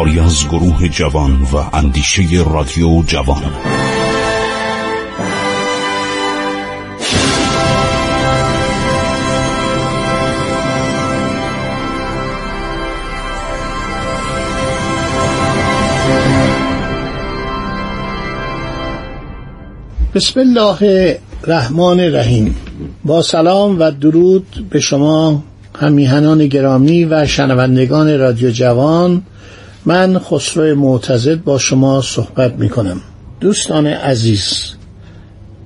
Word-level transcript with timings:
کاری 0.00 0.20
از 0.20 0.48
گروه 0.48 0.88
جوان 0.88 1.32
و 1.42 1.76
اندیشه 1.76 2.22
رادیو 2.52 3.02
جوان. 3.06 3.42
بسم 20.14 20.40
الله 20.40 21.18
الرحمن 21.44 22.00
الرحیم. 22.00 22.56
با 23.04 23.22
سلام 23.22 23.78
و 23.78 23.90
درود 23.90 24.66
به 24.70 24.80
شما 24.80 25.42
همیهنان 25.80 26.46
گرامی 26.46 27.04
و 27.04 27.26
شنوندگان 27.26 28.18
رادیو 28.18 28.50
جوان. 28.50 29.22
من 29.86 30.18
خسرو 30.18 30.74
معتزد 30.74 31.44
با 31.44 31.58
شما 31.58 32.02
صحبت 32.02 32.52
می 32.54 32.68
کنم 32.68 33.00
دوستان 33.40 33.86
عزیز 33.86 34.72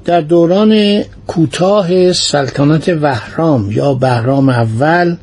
در 0.05 0.21
دوران 0.21 1.03
کوتاه 1.27 2.13
سلطنت 2.13 2.89
وهرام 2.89 3.71
یا 3.71 3.95
بهرام 3.95 4.49
اول 4.49 5.17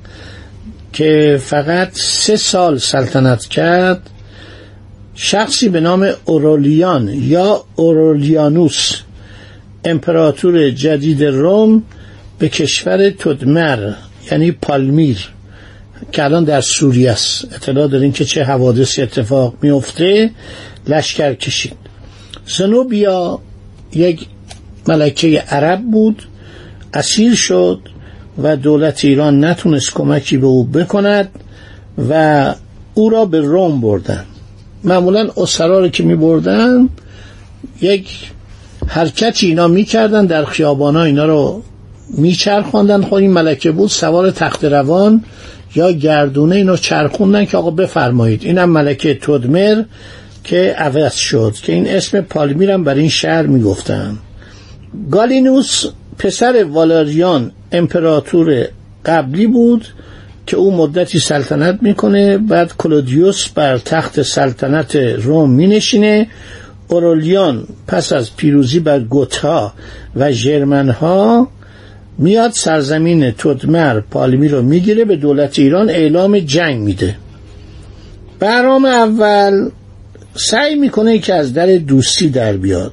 که 0.94 1.40
فقط 1.44 1.90
سه 1.94 2.36
سال 2.36 2.78
سلطنت 2.78 3.46
کرد 3.46 4.10
شخصی 5.16 5.70
به 5.70 5.80
نام 5.80 6.10
اورولیان 6.26 7.08
یا 7.08 7.64
اورولیانوس 7.76 9.02
امپراتور 9.86 10.70
جدید 10.70 11.24
روم 11.24 11.84
به 12.40 12.50
کشور 12.50 13.10
تدمر 13.10 13.94
یعنی 14.32 14.52
پالمیر 14.52 15.30
که 16.12 16.24
الان 16.24 16.44
در 16.44 16.62
سوریه 16.62 17.12
است. 17.12 17.56
اطلاع 17.56 17.88
داریم 17.88 18.12
که 18.12 18.26
چه 18.26 18.44
حوادثی 18.44 19.02
اتفاق 19.02 19.54
میفته. 19.62 20.32
لشکر 20.88 21.34
کشید. 21.34 21.74
زنوبیا 22.58 23.40
یک 23.94 24.26
ملکه 24.88 25.40
عرب 25.40 25.82
بود 25.92 26.24
اسیر 26.94 27.36
شد 27.36 27.80
و 28.44 28.58
دولت 28.58 29.06
ایران 29.06 29.44
نتونست 29.44 29.94
کمکی 29.94 30.38
به 30.38 30.48
او 30.48 30.64
بکند 30.64 31.30
و 32.10 32.56
او 32.94 33.10
را 33.10 33.26
به 33.26 33.40
روم 33.40 33.82
بردن. 33.82 34.26
معمولا 34.84 35.30
اسرا 35.38 35.88
که 35.88 36.04
می 36.04 36.16
بردن 36.16 36.90
یک 37.82 38.32
حرکتی 38.88 39.48
اینا 39.48 39.68
می‌کردن 39.68 40.26
در 40.26 40.46
خیابانا 40.46 41.04
اینا 41.04 41.26
رو 41.26 41.64
میچرخاندن. 42.18 43.02
خب 43.02 43.14
این 43.14 43.32
ملکه 43.32 43.72
بود 43.72 43.90
سوار 43.90 44.32
تخت 44.32 44.66
روان 44.66 45.24
یا 45.76 45.92
گردونه 45.92 46.56
اینو 46.56 46.78
چرخوندن 46.78 47.46
که 47.46 47.58
آقا 47.58 47.72
بفرمایید. 47.72 48.44
اینم 48.44 48.70
ملکه 48.70 49.14
تدمر 49.14 49.84
که 50.44 50.76
عوض 50.78 51.14
شد 51.14 51.54
که 51.64 51.74
این 51.74 51.88
اسم 51.88 52.22
پالمیرم 52.22 52.84
بر 52.84 52.96
این 52.96 53.10
شهر 53.10 53.46
می‌گفتن. 53.48 54.18
گالینوس 55.12 55.86
پسر 56.18 56.64
والاریان 56.64 57.52
امپراتور 57.72 58.68
قبلی 59.06 59.48
بود 59.48 59.88
که 60.46 60.58
او 60.58 60.76
مدتی 60.76 61.20
سلطنت 61.20 61.80
می‌کنه 61.82 62.38
بعد 62.38 62.74
کلودیوس 62.78 63.48
بر 63.50 63.78
تخت 63.78 64.22
سلطنت 64.22 64.96
روم 64.96 65.50
مینشینه. 65.50 66.28
اورولیان 66.88 67.68
پس 67.88 68.14
از 68.14 68.36
پیروزی 68.36 68.80
بر 68.80 69.00
گوتا 69.00 69.74
و 70.16 70.32
ژرمنها 70.32 71.48
میاد 72.22 72.52
سرزمین 72.52 73.32
تدمر 73.32 74.00
پالمی 74.00 74.48
رو 74.48 74.62
می‌گیره 74.62 75.06
به 75.06 75.16
دولت 75.16 75.60
ایران 75.60 75.90
اعلام 75.90 76.40
جنگ 76.40 76.82
میده. 76.82 77.16
برام 78.40 78.86
اول 78.86 79.70
سعی 80.36 80.76
می‌کنه 80.76 81.20
که 81.20 81.34
از 81.34 81.54
در 81.54 81.78
دوستی 81.78 82.30
در 82.30 82.54
بیاد. 82.58 82.92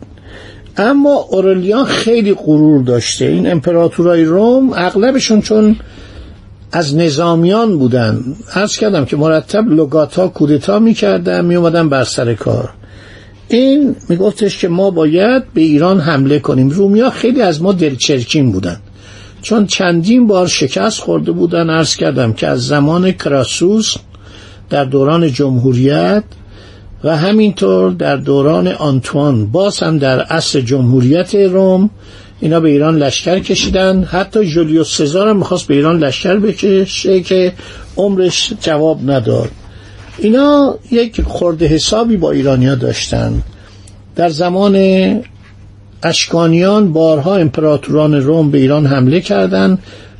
اما 0.76 1.26
اورلیان 1.30 1.84
خیلی 1.84 2.34
غرور 2.34 2.82
داشته. 2.82 3.24
این 3.24 3.50
امپراتورای 3.50 4.24
روم 4.24 4.72
اغلبشون 4.72 5.40
چون 5.40 5.76
از 6.72 6.96
نظامیان 6.96 7.78
بودن. 7.78 8.24
عرض 8.54 8.76
کردم 8.76 9.04
که 9.04 9.16
مرتب 9.16 9.68
لگاتا 9.68 10.28
کودتا 10.28 10.78
می‌کردن 10.78 11.44
میومدن 11.44 11.88
بر 11.88 12.04
سر 12.04 12.34
کار. 12.34 12.70
این 13.48 13.96
میگفتش 14.08 14.58
که 14.58 14.68
ما 14.68 14.90
باید 14.90 15.42
به 15.54 15.60
ایران 15.60 16.00
حمله 16.00 16.38
کنیم. 16.38 16.68
رومیا 16.68 17.10
خیلی 17.10 17.42
از 17.42 17.62
ما 17.62 17.72
دلچرکین 17.72 18.52
بودن. 18.52 18.76
چون 19.42 19.66
چندین 19.66 20.26
بار 20.26 20.46
شکست 20.46 21.00
خورده 21.00 21.32
بودن 21.32 21.70
عرض 21.70 21.96
کردم 21.96 22.32
که 22.32 22.46
از 22.46 22.66
زمان 22.66 23.12
کراسوس 23.12 23.94
در 24.70 24.84
دوران 24.84 25.32
جمهوریت 25.32 26.24
و 27.04 27.16
همینطور 27.16 27.92
در 27.92 28.16
دوران 28.16 28.68
آنتوان 28.68 29.46
باز 29.46 29.78
هم 29.78 29.98
در 29.98 30.20
عصر 30.20 30.60
جمهوریت 30.60 31.34
روم 31.34 31.90
اینا 32.40 32.60
به 32.60 32.68
ایران 32.68 32.98
لشکر 32.98 33.38
کشیدن. 33.38 34.04
حتی 34.04 34.46
جولیوس 34.46 34.96
سزار 34.96 35.28
هم 35.28 35.36
می‌خواست 35.36 35.66
به 35.66 35.74
ایران 35.74 35.98
لشکر 35.98 36.36
بکشه 36.36 37.20
که 37.20 37.52
عمرش 37.96 38.52
جواب 38.60 39.10
نداد. 39.10 39.50
اینا 40.18 40.78
یک 40.90 41.20
خورده 41.22 41.66
حسابی 41.66 42.16
با 42.16 42.30
ایرانیا 42.30 42.74
داشتن. 42.74 43.42
در 44.16 44.28
زمان 44.28 44.74
اشکانیان 46.02 46.92
بارها 46.92 47.36
امپراتوران 47.36 48.14
روم 48.14 48.50
به 48.50 48.58
ایران 48.58 48.86
حمله 48.86 49.20
کردند 49.20 49.78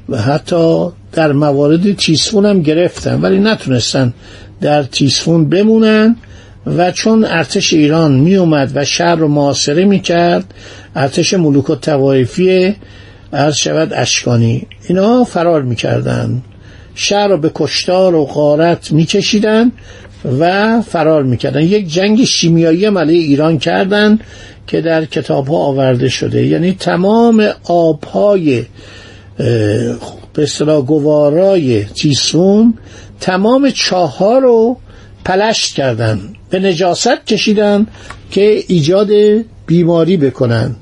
و 0.09 0.19
حتی 0.19 0.89
در 1.13 1.33
موارد 1.33 1.97
تیسفون 1.97 2.47
هم 2.47 2.63
گرفتن 2.63 3.21
ولی 3.21 3.39
نتونستن 3.39 4.13
در 4.61 4.83
تیسفون 4.83 5.49
بمونن 5.49 6.17
و 6.67 6.91
چون 6.91 7.25
ارتش 7.25 7.73
ایران 7.73 8.13
می 8.13 8.37
اومد 8.37 8.73
و 8.75 8.85
شهر 8.85 9.15
رو 9.15 9.29
محاصره 9.29 9.85
می 9.85 10.01
کرد 10.01 10.55
ارتش 10.97 11.35
ملوک 11.35 11.71
و 11.71 11.75
توایفی 11.75 12.75
عرض 13.33 13.57
شود 13.57 13.93
اشکانی. 13.93 14.67
اینا 14.89 15.25
فرار 15.25 15.63
می 15.63 15.77
کردن 15.77 16.43
شهر 16.95 17.29
رو 17.29 17.37
به 17.37 17.51
کشتار 17.55 18.15
و 18.15 18.25
غارت 18.25 18.93
می 18.93 19.05
کشیدن 19.05 19.73
و 20.41 20.83
فرار 20.83 21.23
می 21.23 21.37
کردن 21.37 21.63
یک 21.63 21.89
جنگ 21.89 22.25
شیمیایی 22.25 22.87
علیه 22.87 23.19
ایران 23.19 23.59
کردن 23.59 24.19
که 24.69 24.81
در 24.81 25.05
کتاب 25.05 25.49
ها 25.49 25.57
آورده 25.57 26.09
شده. 26.09 26.47
یعنی 26.47 26.73
تمام 26.73 27.49
آبهای 27.65 28.65
به 30.33 30.43
اصطلاح 30.43 30.85
گوارای 30.85 31.85
تیسون 31.85 32.75
تمام 33.21 33.71
چاه 33.71 34.41
رو 34.41 34.77
پلشت 35.25 35.75
کردن. 35.75 36.21
به 36.51 36.59
نجاست 36.59 37.27
کشیدن 37.27 37.87
که 38.31 38.59
ایجاد 38.69 39.11
بیماری 39.67 40.17
بکنن. 40.17 40.77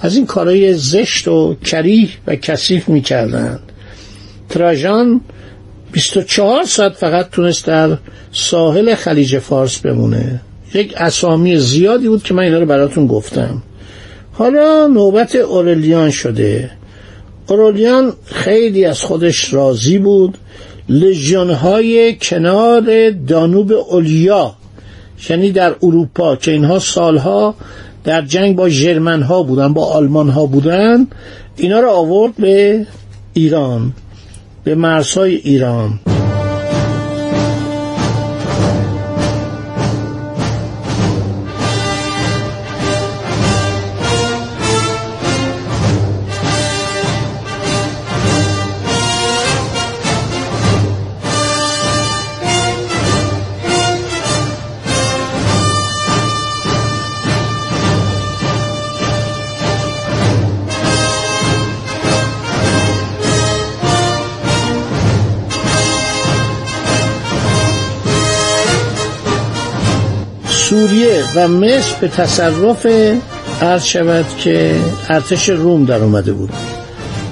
از 0.00 0.16
این 0.16 0.26
کارهای 0.26 0.74
زشت 0.74 1.28
و 1.28 1.56
کریه 1.64 2.08
و 2.26 2.36
کثیف 2.36 2.88
می‌کردن. 2.88 3.58
تراژان 4.48 5.20
24 5.92 6.64
ساعت 6.64 6.92
فقط 6.92 7.30
تونست 7.30 7.66
در 7.66 7.98
ساحل 8.32 8.94
خلیج 8.94 9.38
فارس 9.38 9.78
بمونه. 9.78 10.40
یک 10.74 10.94
اسامی 10.96 11.58
زیادی 11.58 12.08
بود 12.08 12.22
که 12.22 12.34
من 12.34 12.42
اینا 12.42 12.58
رو 12.58 12.66
براتون 12.66 13.06
گفتم. 13.06 13.62
حالا 14.32 14.86
نوبت 14.86 15.36
اورلیان 15.36 16.10
شده. 16.10 16.70
اورلیان 17.48 18.12
خیلی 18.24 18.84
از 18.84 19.02
خودش 19.02 19.54
راضی 19.54 19.98
بود. 19.98 20.38
لژیون 20.88 21.50
های 21.50 22.16
کنار 22.22 23.10
دانوب 23.10 23.72
اولیا 23.72 24.54
یعنی 25.30 25.52
در 25.52 25.74
اروپا 25.82 26.36
که 26.36 26.50
اینها 26.50 26.78
سالها 26.78 27.54
در 28.04 28.22
جنگ 28.22 28.56
با 28.56 28.68
جرمن 28.68 29.22
ها 29.22 29.42
بودن 29.42 29.72
با 29.72 29.86
آلمان 29.86 30.28
ها 30.28 30.46
بودن 30.46 31.06
اینا 31.56 31.80
رو 31.80 31.90
آورد 31.90 32.36
به 32.36 32.86
ایران 33.32 33.92
به 34.64 34.74
مرزهای 34.74 35.34
ایران. 35.34 36.00
سوریه 70.78 71.24
و 71.36 71.48
مصر 71.48 71.94
به 72.00 72.08
تصرف 72.08 72.86
عرض 73.62 73.84
شود 73.84 74.26
که 74.38 74.74
ارتش 75.08 75.48
روم 75.48 75.84
در 75.84 76.02
اومده 76.02 76.32
بود. 76.32 76.50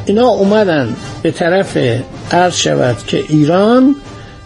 اینا 0.06 0.28
اومدن 0.28 0.96
به 1.22 1.30
طرف 1.30 1.78
عرض 2.30 2.56
شود 2.56 2.96
که 3.06 3.24
ایران 3.28 3.94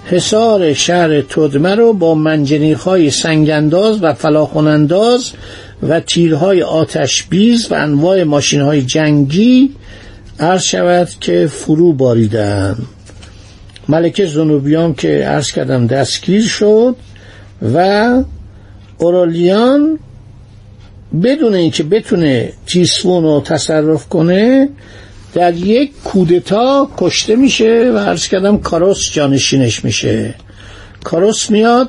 حصار 0.06 0.72
شهر 0.72 1.20
تدمه 1.20 1.74
رو 1.74 1.92
با 1.92 2.14
منجنیق 2.14 2.80
های 2.80 3.10
سنگنداز 3.10 4.02
و 4.02 4.14
فلاخوننداز 4.14 5.30
و 5.88 6.00
تیرهای 6.00 6.62
آتش 6.62 7.22
بیز 7.22 7.72
و 7.72 7.74
انواع 7.74 8.22
ماشین 8.22 8.60
های 8.60 8.82
جنگی 8.82 9.70
عرض 10.40 10.62
شود 10.62 11.08
که 11.20 11.46
فرو 11.46 11.92
باریدن. 11.92 12.76
ملکه 13.88 14.26
زنوبیان 14.26 14.94
که 14.94 15.08
عرض 15.08 15.52
کردم 15.52 15.86
دستگیر 15.86 16.46
شد 16.46 16.96
و 17.74 18.12
اورالیان 19.00 19.98
بدون 21.22 21.54
اینکه 21.54 21.82
بتونه 21.82 22.52
تیسفون 22.66 23.22
رو 23.22 23.40
تصرف 23.40 24.08
کنه 24.08 24.68
در 25.34 25.54
یک 25.54 25.92
کودتا 26.04 26.88
کشته 26.96 27.36
میشه 27.36 27.92
و 27.94 27.98
عرض 27.98 28.28
کردم 28.28 28.58
کاروس 28.58 29.12
جانشینش 29.12 29.84
میشه. 29.84 30.34
کاروس 31.04 31.50
میاد 31.50 31.88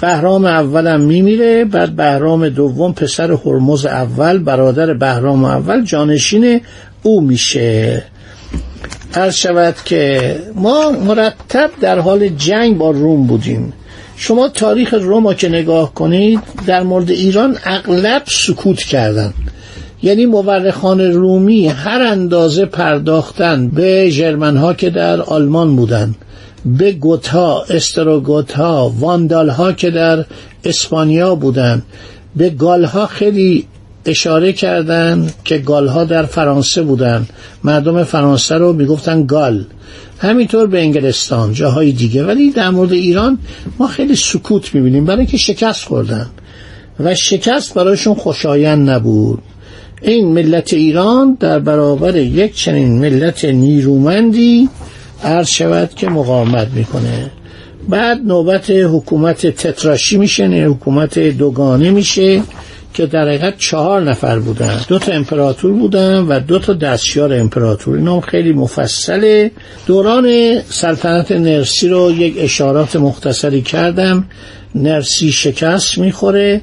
بهرام 0.00 0.44
اولم 0.44 1.00
میمیره 1.00 1.64
بعد 1.64 1.96
بهرام 1.96 2.48
دوم 2.48 2.92
پسر 2.92 3.32
هرمز 3.32 3.86
اول 3.86 4.38
برادر 4.38 4.92
بهرام 4.94 5.44
اول 5.44 5.84
جانشین 5.84 6.60
او 7.02 7.20
میشه. 7.20 8.04
عرض 9.14 9.34
شود 9.34 9.74
که 9.84 10.36
ما 10.54 10.90
مرتب 10.90 11.70
در 11.80 11.98
حال 11.98 12.28
جنگ 12.28 12.78
با 12.78 12.90
روم 12.90 13.26
بودیم. 13.26 13.72
شما 14.24 14.48
تاریخ 14.48 14.94
روما 14.94 15.34
که 15.34 15.48
نگاه 15.48 15.94
کنید 15.94 16.40
در 16.66 16.82
مورد 16.82 17.10
ایران 17.10 17.56
اغلب 17.64 18.22
سکوت 18.26 18.82
کردن. 18.82 19.34
یعنی 20.02 20.26
مورخان 20.26 21.00
رومی 21.00 21.68
هر 21.68 22.02
اندازه 22.02 22.66
پرداختن 22.66 23.68
به 23.68 24.10
جرمن 24.10 24.56
ها 24.56 24.74
که 24.74 24.90
در 24.90 25.20
آلمان 25.20 25.76
بودن 25.76 26.14
به 26.64 26.92
گوتا 26.92 27.64
استروگوت 27.70 28.52
ها 28.52 28.92
واندال 28.98 29.48
ها 29.48 29.72
که 29.72 29.90
در 29.90 30.24
اسپانیا 30.64 31.34
بودن 31.34 31.82
به 32.36 32.50
گال 32.50 32.84
ها 32.84 33.06
خیلی 33.06 33.66
اشاره 34.06 34.52
کردن 34.52 35.30
که 35.44 35.58
گال 35.58 35.88
ها 35.88 36.04
در 36.04 36.22
فرانسه 36.22 36.82
بودن. 36.82 37.26
مردم 37.64 38.04
فرانسه 38.04 38.54
رو 38.54 38.72
می‌گفتن 38.72 39.26
گال. 39.26 39.64
همینطور 40.22 40.66
به 40.66 40.80
انگلستان 40.80 41.52
جاهای 41.52 41.92
دیگه. 41.92 42.24
ولی 42.24 42.50
در 42.50 42.70
مورد 42.70 42.92
ایران 42.92 43.38
ما 43.78 43.86
خیلی 43.86 44.16
سکوت 44.16 44.74
می‌بینیم. 44.74 45.04
برای 45.04 45.18
اینکه 45.18 45.36
شکست 45.36 45.84
خوردن. 45.84 46.26
و 47.00 47.14
شکست 47.14 47.74
برایشون 47.74 48.14
خوشایند 48.14 48.90
نبود. 48.90 49.42
این 50.02 50.32
ملت 50.32 50.72
ایران 50.72 51.36
در 51.40 51.58
برابر 51.58 52.16
یک 52.16 52.54
چنین 52.54 52.98
ملت 52.98 53.44
نیرومندی 53.44 54.68
عرض 55.24 55.48
شود 55.48 55.94
که 55.94 56.08
مقاومت 56.08 56.68
می‌کنه. 56.74 57.30
بعد 57.88 58.20
نوبت 58.26 58.70
حکومت 58.70 59.46
تتراشی 59.46 60.16
میشه 60.16 60.44
حکومت 60.44 61.18
دوگانه 61.18 61.90
میشه. 61.90 62.42
که 62.94 63.06
در 63.06 63.28
حقیقت 63.28 63.58
چهار 63.58 64.02
نفر 64.02 64.38
بودن. 64.38 64.80
دو 64.88 64.98
تا 64.98 65.12
امپراتور 65.12 65.72
بودن 65.72 66.18
و 66.18 66.40
دو 66.40 66.58
تا 66.58 66.72
دستیار 66.72 67.34
امپراتور. 67.34 67.96
اینا 67.96 68.20
خیلی 68.20 68.52
مفصله 68.52 69.50
دوران 69.86 70.58
سلطنت 70.68 71.32
نرسی 71.32 71.88
رو 71.88 72.12
یک 72.12 72.34
اشارات 72.38 72.96
مختصری 72.96 73.62
کردم. 73.62 74.28
نرسی 74.74 75.32
شکست 75.32 75.98
می‌خوره 75.98 76.60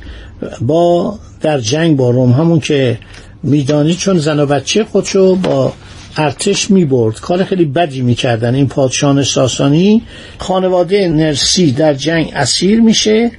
با 0.62 1.20
در 1.42 1.60
جنگ 1.60 1.98
با 1.98 2.10
روم. 2.10 2.31
همون 2.31 2.60
که 2.60 3.00
میدانی 3.44 3.96
چون 3.96 4.18
زن 4.18 4.40
و 4.40 4.46
بچه 4.46 4.84
خودشو 4.84 5.36
با 5.36 5.74
ارتش 6.18 6.72
می 6.72 6.86
برد 6.86 7.20
کار 7.20 7.44
خیلی 7.44 7.66
بدی 7.66 8.02
می‌کردن. 8.02 8.56
این 8.56 8.68
پادشان 8.68 9.24
ساسانی. 9.24 10.04
خانواده 10.38 11.08
نرسی 11.08 11.72
در 11.72 11.94
جنگ 11.94 12.31
اسیر 12.36 12.81
میشه 12.81 13.31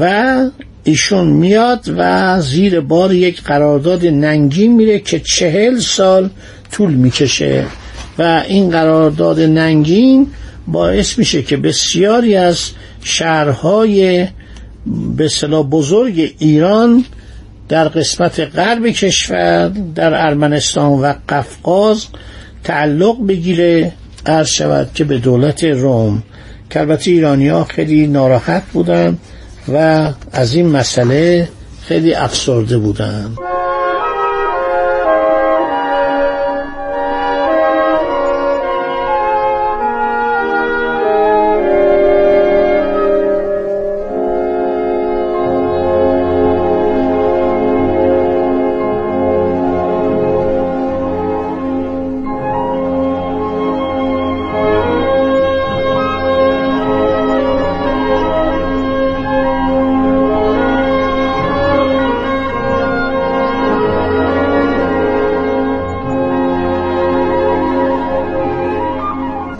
و 0.00 0.36
ایشون 0.84 1.26
میاد 1.28 1.94
و 1.96 2.40
زیر 2.40 2.80
بار 2.80 3.14
یک 3.14 3.42
قرارداد 3.42 4.06
ننگین 4.06 4.74
میره 4.74 4.98
که 4.98 5.20
چهل 5.20 5.78
سال 5.78 6.30
طول 6.72 6.94
می‌کشه. 6.94 7.64
و 8.18 8.42
این 8.48 8.70
قرارداد 8.70 9.40
ننگین 9.40 10.26
باعث 10.66 11.18
میشه 11.18 11.42
که 11.42 11.56
بسیاری 11.56 12.36
از 12.36 12.70
شهرهای 13.02 14.26
به 15.16 15.28
صلاح 15.28 15.66
بزرگ 15.66 16.34
ایران 16.38 17.04
در 17.68 17.88
قسمت 17.88 18.40
غرب 18.40 18.88
کشور 18.88 19.68
در 19.94 20.26
ارمنستان 20.26 20.92
و 20.92 21.14
قفقاز 21.28 22.06
تعلق 22.64 23.26
بگیره 23.26 23.92
عرض 24.26 24.48
شود 24.48 24.90
که 24.94 25.04
به 25.04 25.18
دولت 25.18 25.64
روم. 25.64 26.22
که 26.70 26.80
البته 26.80 27.10
ایرانی 27.10 27.48
ها 27.48 27.64
خیلی 27.64 28.06
ناراحت 28.06 28.62
بودن. 28.72 29.18
و 29.68 30.08
از 30.32 30.54
این 30.54 30.68
مسئله 30.68 31.48
خیلی 31.82 32.14
افسرده 32.14 32.78
بودن. 32.78 33.36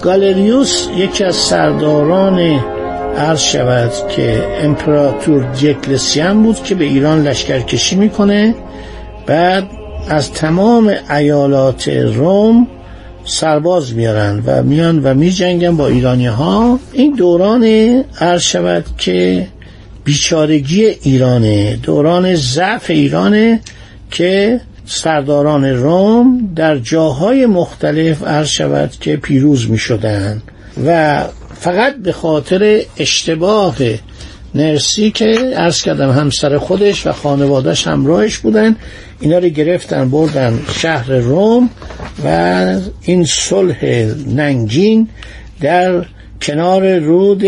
گالریوس 0.02 0.88
یکی 0.96 1.24
از 1.24 1.34
سرداران 1.34 2.38
عرض 3.16 3.40
شود 3.40 3.90
که 4.08 4.46
امپراتور 4.62 5.52
دیکلسیان 5.52 6.42
بود 6.42 6.62
که 6.62 6.74
به 6.74 6.84
ایران 6.84 7.22
لشکرکشی 7.22 7.96
می‌کنه. 7.96 8.54
بعد 9.26 9.64
از 10.08 10.32
تمام 10.32 10.94
ایالات 11.10 11.88
روم 11.88 12.66
سرباز 13.24 13.94
میارن 13.94 14.42
و 14.46 14.62
میان 14.62 15.02
و 15.02 15.14
میجنگن 15.14 15.76
با 15.76 15.86
ایرانی 15.86 16.26
ها 16.26 16.78
این 16.92 17.14
دوران 17.14 17.64
عرض 18.20 18.42
شود 18.42 18.84
که 18.98 19.46
بیچارگی 20.04 20.84
ایرانه 20.84 21.76
دوران 21.76 22.34
ضعف 22.34 22.90
ایرانه 22.90 23.60
که 24.10 24.60
سرداران 24.86 25.64
روم 25.64 26.52
در 26.56 26.78
جاهای 26.78 27.46
مختلف 27.46 28.22
عرض 28.22 28.48
شود 28.48 28.90
که 29.00 29.16
پیروز 29.16 29.70
می 29.70 29.78
شدن 29.78 30.42
و 30.86 31.22
فقط 31.60 31.96
به 31.96 32.12
خاطر 32.12 32.80
اشتباه 32.98 33.76
نرسی 34.54 35.10
که 35.10 35.24
عرض 35.56 35.82
کردم 35.82 36.10
همسر 36.10 36.58
خودش 36.58 37.06
و 37.06 37.12
خانوادش 37.12 37.86
همراهش 37.86 38.38
بودن 38.38 38.76
اینا 39.20 39.38
رو 39.38 39.48
گرفتن 39.48 40.10
بردن 40.10 40.60
شهر 40.74 41.12
روم 41.12 41.70
و 42.24 42.78
این 43.02 43.24
صلح 43.24 43.84
ننگین 44.26 45.08
در 45.60 46.04
کنار 46.42 46.98
رود 46.98 47.44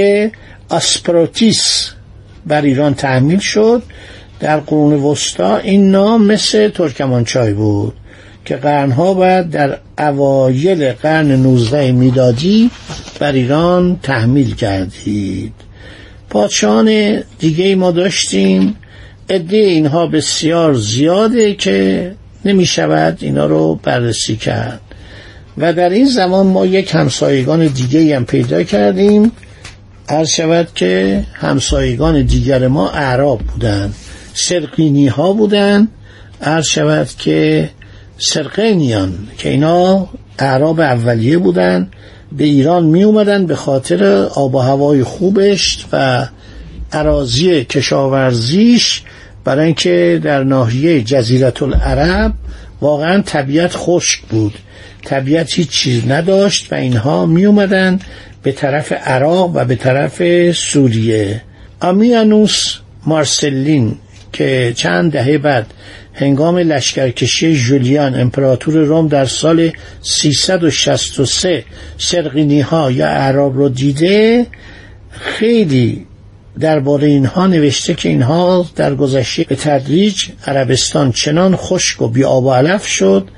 آسپروتیس 0.69 1.91
بر 2.47 2.63
ایران 2.63 2.95
تحمیل 2.95 3.39
شد. 3.39 3.83
در 4.41 4.61
قرون 4.61 4.93
وسطا 4.93 5.57
این 5.57 5.91
نام 5.91 6.27
مثل 6.27 6.69
ترکمانچای 6.69 7.53
بود 7.53 7.95
که 8.45 8.57
قرنها 8.57 9.15
بعد 9.15 9.51
در 9.51 9.79
اوایل 9.99 10.93
قرن 10.93 11.33
19 11.33 11.93
میلادی 11.93 12.71
بر 13.21 13.33
ایران 13.33 13.99
تحمیل 14.03 14.55
کردید. 14.55 15.53
پادشاهان 16.31 17.21
دیگه 17.39 17.75
ما 17.75 17.91
داشتیم. 17.91 18.77
عده 19.31 19.57
اینها 19.57 20.07
بسیار 20.07 20.75
زیاده 20.75 21.55
که 21.55 22.11
نمی 22.45 22.67
شود 22.67 23.19
اینا 23.21 23.47
رو 23.47 23.81
بررسی 23.83 24.37
کرد. 24.37 24.81
و 25.59 25.73
در 25.73 25.91
این 25.91 26.07
زمان 26.07 26.47
ما 26.47 26.67
یک 26.67 26.95
همسایگان 26.95 27.67
دیگه 27.67 28.17
هم 28.17 28.25
پیدا 28.25 28.63
کردیم. 28.63 29.33
عرض 30.09 30.29
شود 30.29 30.69
که 30.75 31.23
همسایگان 31.35 32.23
دیگر 32.23 32.69
ما 32.69 32.91
اعراب 32.91 33.41
بودند. 33.41 33.95
سرقینی 34.35 35.07
ها 35.07 35.33
بودن. 35.33 35.89
عرض 36.43 36.67
شود 36.67 37.09
که 37.19 37.71
سرقینیان 38.19 39.13
که 39.39 39.49
اینا 39.49 40.09
اعراب 40.39 40.81
اولیه 40.81 41.39
بودن 41.39 41.91
به 42.33 42.45
ایران 42.45 42.85
می 42.85 43.03
اومدن 43.03 43.47
به 43.47 43.57
خاطر 43.57 44.05
آب 44.35 44.55
و 44.55 44.59
هوای 44.59 45.03
خوبش 45.03 45.87
و 45.93 46.27
عراضی 46.93 47.65
کشاورزیش 47.65 49.03
برای 49.45 49.67
اینکه 49.67 50.21
در 50.23 50.45
ناحیه 50.45 51.03
جزیرت 51.03 51.63
العرب 51.63 52.33
واقعا 52.81 53.23
طبیعت 53.23 53.73
خشک 53.75 54.21
بود. 54.21 54.55
طبیعت 55.05 55.53
هیچ 55.53 55.71
چیز 55.71 56.09
نداشت 56.09 56.73
و 56.73 56.75
اینها 56.75 57.27
می 57.27 57.45
اومدن 57.45 57.99
به 58.43 58.53
طرف 58.53 58.93
عراق 58.93 59.51
و 59.55 59.65
به 59.65 59.77
طرف 59.77 60.23
سوریه. 60.53 61.43
آمیانوس 61.81 62.79
مارسلین 63.07 63.97
که 64.35 64.73
چند 64.77 65.13
دهه 65.13 65.39
بعد 65.39 65.67
هنگام 66.15 66.59
لشکرکشی 66.59 67.57
جولیان 67.57 68.21
امپراتور 68.21 68.75
روم 68.75 69.09
در 69.09 69.25
سال 69.25 69.71
363 70.03 71.65
سرقینی 71.99 72.61
ها 72.61 72.91
یا 72.91 73.07
اعراب 73.07 73.57
رو 73.57 73.69
دیده 73.69 74.47
خیلی 75.11 76.07
درباره 76.61 77.09
اینها 77.09 77.47
نوشته 77.47 77.95
که 77.95 78.09
اینها 78.09 78.67
در 78.77 78.95
گذشته 78.95 79.45
به 79.45 79.57
تدریج 79.57 80.25
عربستان 80.47 81.13
چنان 81.13 81.57
خشک 81.57 82.03
و 82.03 82.09
بی 82.09 82.25
آب 82.25 82.45
و 82.45 82.53
علف 82.53 82.87
شد 82.87 83.29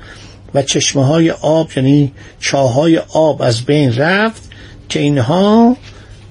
و 0.53 0.61
چشمه 0.61 1.05
های 1.05 1.31
آب 1.31 1.69
یعنی 1.75 2.11
چاهای 2.39 2.97
آب 2.97 3.41
از 3.41 3.65
بین 3.65 3.95
رفت 3.95 4.51
که 4.89 4.99
اینها 4.99 5.77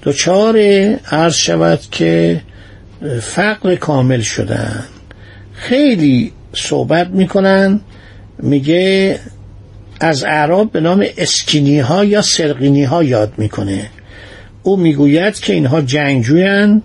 دچار 0.03 0.57
عرض 1.11 1.35
شود 1.35 1.79
که 1.91 2.41
فقر 3.21 3.75
کامل 3.75 4.21
شدن. 4.21 4.83
خیلی 5.53 6.31
صحبت 6.53 7.07
می‌کنن 7.07 7.81
میگه 8.39 9.19
از 9.99 10.23
اعراب 10.23 10.71
به 10.71 10.79
نام 10.79 11.05
اسکینی 11.17 11.79
ها 11.79 12.05
یا 12.05 12.21
سرقینی 12.21 12.83
ها 12.83 13.03
یاد 13.03 13.33
می‌کنه. 13.37 13.89
او 14.63 14.77
می‌گوید 14.77 15.39
که 15.39 15.53
اینها 15.53 15.81
جنگجویند 15.81 16.81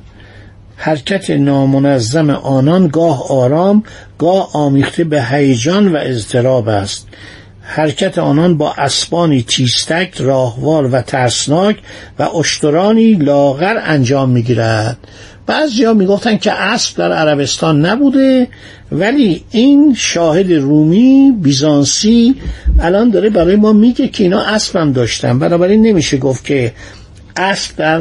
حرکت 0.77 1.31
نامنظم 1.31 2.31
آنان 2.31 2.89
گاه 2.89 3.33
آرام 3.33 3.85
گاه 4.19 4.51
آمیخته 4.53 5.05
به 5.05 5.23
هیجان 5.23 5.93
و 5.93 5.97
اضطراب 6.03 6.69
است. 6.69 7.09
حرکت 7.63 8.19
آنان 8.19 8.57
با 8.57 8.73
اسبانی 8.79 9.43
تیستک 9.43 10.15
راهوار 10.19 10.87
و 10.87 11.03
ترسناک 11.03 11.77
و 12.19 12.23
اشترانی 12.23 13.15
لاغر 13.15 13.77
انجام 13.83 14.31
می‌گیرد. 14.31 14.99
بعضی 15.47 15.85
ها 15.85 15.95
می‌گفتن 15.95 16.37
که 16.37 16.53
اسب 16.53 16.97
در 16.97 17.13
عربستان 17.13 17.87
نبوده 17.87 18.49
ولی 18.93 19.45
این 19.51 19.95
شاهد 19.95 20.53
رومی 20.53 21.33
بیزانسی 21.43 22.35
الان 22.81 23.11
داره 23.11 23.31
برای 23.31 23.57
ما 23.57 23.73
میگه 23.73 24.09
که 24.09 24.25
اینا 24.25 24.43
اسب 24.43 24.77
هم 24.77 24.93
داشتن. 24.93 25.39
بنابراین 25.39 25.83
نمیشه 25.87 26.17
گفت 26.17 26.45
که 26.45 26.73
اسب 27.37 27.77
در 27.77 28.01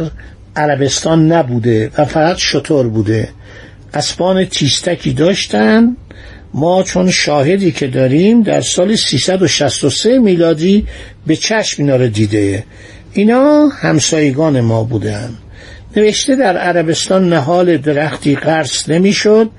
عربستان 0.55 1.31
نبوده 1.31 1.91
و 1.97 2.05
فقط 2.05 2.37
شطور 2.37 2.87
بوده. 2.87 3.29
اسبان 3.93 4.45
تیستکی 4.45 5.13
داشتن. 5.13 5.95
ما 6.53 6.83
چون 6.83 7.11
شاهدی 7.11 7.71
که 7.71 7.87
داریم 7.87 8.43
در 8.43 8.61
سال 8.61 8.95
363 8.95 10.19
میلادی 10.19 10.87
به 11.27 11.35
چشم 11.35 11.83
اینا 11.83 11.95
رو 11.95 12.07
دیده. 12.07 12.63
اینا 13.13 13.67
همسایگان 13.67 14.61
ما 14.61 14.83
بودن. 14.83 15.29
نوشته 15.95 16.35
در 16.35 16.57
عربستان 16.57 17.29
نهال 17.29 17.77
درختی 17.77 18.35
قرص 18.35 18.89
نمی‌شد. 18.89 19.49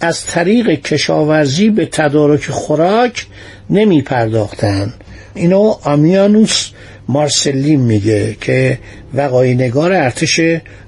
از 0.00 0.26
طریق 0.26 0.70
کشاورزی 0.70 1.70
به 1.70 1.86
تدارک 1.86 2.46
خوراک 2.50 3.26
نمی 3.70 4.02
پرداختن 4.02 4.94
اینو 5.34 5.74
آمیانوس 5.84 6.70
مارسلین 7.08 7.80
میگه 7.80 8.36
که 8.40 8.78
وقای 9.14 9.54
نگار 9.54 9.92
ارتش 9.92 10.40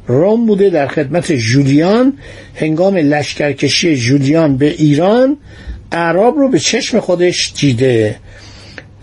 روم 0.07 0.47
بوده 0.47 0.71
در 0.71 0.87
خدمت 0.87 1.33
جولیان. 1.33 2.19
هنگام 2.55 2.97
لشکرکشی 2.97 3.97
جولیان 3.97 4.57
به 4.57 4.67
ایران 4.67 5.37
اعراب 5.93 6.37
رو 6.37 6.49
به 6.49 6.59
چشم 6.59 7.01
خودش 7.01 7.53
دیده. 7.57 8.17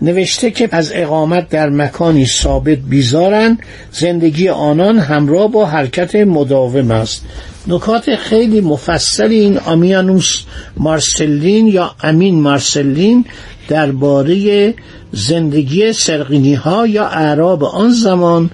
نوشته 0.02 0.50
که 0.50 0.68
از 0.72 0.92
اقامت 0.94 1.48
در 1.48 1.68
مکانی 1.68 2.26
ثابت 2.26 2.78
بیزارن 2.78 3.58
زندگی 3.92 4.48
آنان 4.48 4.98
همراه 4.98 5.50
با 5.50 5.66
حرکت 5.66 6.14
مداوم 6.14 6.90
است. 6.90 7.24
نکات 7.66 8.16
خیلی 8.16 8.60
مفصلی 8.60 9.40
این 9.40 9.58
آمیانوس 9.58 10.44
مارسلین 10.76 11.66
یا 11.66 11.94
امین 12.02 12.40
مارسلین 12.40 13.24
درباره 13.68 14.74
زندگی 15.12 15.92
سرقینی 15.92 16.54
ها 16.54 16.86
یا 16.86 17.06
اعراب 17.06 17.64
آن 17.64 17.90
زمان 17.90 18.50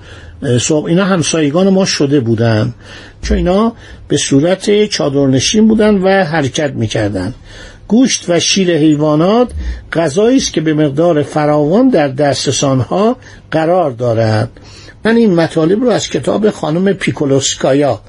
صبح 0.61 0.87
اینا 0.87 1.05
همسایگان 1.05 1.69
ما 1.69 1.85
شده 1.85 2.21
بودن. 2.21 2.75
چون 3.23 3.37
اینا 3.37 3.73
به 4.09 4.17
صورت 4.17 4.85
چادرنشین 4.85 5.69
بودن 5.69 5.95
و 5.95 6.25
حرکت 6.25 6.73
می‌کردن. 6.73 7.35
گوشت 7.89 8.31
و 8.31 8.41
شیر 8.41 8.77
حیوانات 8.77 9.51
غذایی 9.93 10.37
است 10.37 10.53
که 10.53 10.61
به 10.61 10.75
مقدار 10.75 11.23
فراوان 11.23 11.89
در 11.89 12.09
دسترسان 12.09 12.81
ها 12.81 13.17
قرار 13.51 13.91
دارد 13.91 14.51
من 15.05 15.17
این 15.17 15.35
مطالب 15.35 15.83
رو 15.83 15.91
از 15.91 16.09
کتاب 16.09 16.51
خانم 16.51 16.93
پیکولوسکایا 16.93 18.01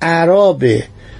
اعراب 0.00 0.64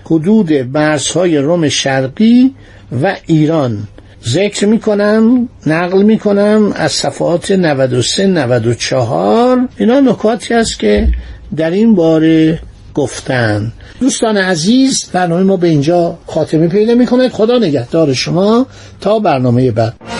حدود 0.04 0.52
مرزهای 0.52 1.38
روم 1.38 1.68
شرقی 1.68 2.54
و 3.02 3.16
ایران 3.26 3.88
ذکر 4.28 4.66
می‌کنم 4.66 5.48
نقل 5.66 6.02
می‌کنم 6.02 6.72
از 6.76 6.92
صفحات 6.92 7.50
93 7.50 8.26
94 8.26 9.68
اینا 9.76 10.00
نکاتی 10.00 10.54
است 10.54 10.78
که 10.78 11.08
در 11.56 11.70
این 11.70 11.94
باره 11.94 12.60
گفتن. 12.96 13.72
دوستان 14.00 14.36
عزیز 14.36 15.04
برنامه 15.12 15.42
ما 15.42 15.56
به 15.56 15.68
اینجا 15.68 16.18
خاتمه 16.26 16.68
پیدا 16.68 16.94
می‌کنه. 16.94 17.28
خدا 17.28 17.58
نگهدار 17.58 18.12
شما. 18.12 18.66
تا 19.00 19.18
برنامه 19.18 19.70
بعد. 19.70 20.15